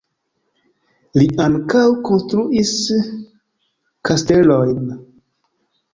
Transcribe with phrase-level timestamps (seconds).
[1.19, 2.71] Li ankaŭ konstruis
[4.11, 4.81] kastelojn.